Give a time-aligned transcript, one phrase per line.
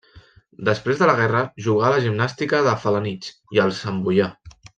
[0.69, 4.33] Després de la guerra jugà a la Gimnàstica de Felanitx i al Santboià.